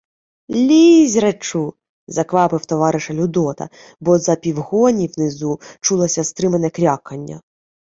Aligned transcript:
—Лізь, 0.49 1.17
речу!— 1.17 1.73
заквапив 2.07 2.65
товариша 2.65 3.13
Людота, 3.13 3.69
бо 3.99 4.19
за 4.19 4.35
півгоні 4.35 5.11
внизу 5.17 5.59
чулося 5.81 6.23
стримане 6.23 6.69
крякання. 6.69 7.41